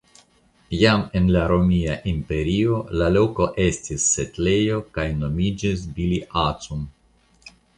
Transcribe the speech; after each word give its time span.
Jam 0.77 1.01
en 1.19 1.27
la 1.35 1.43
romia 1.51 1.97
imperio 2.13 2.79
la 3.01 3.09
loko 3.17 3.47
estis 3.67 4.09
setlejo 4.17 4.81
kaj 4.99 5.07
nomiĝis 5.21 5.85
"Biliacum". 6.01 6.83